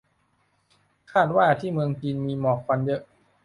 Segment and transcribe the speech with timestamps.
[1.11, 3.01] คาดว่าที่เมืองจีนมีหมอกควันเยอะ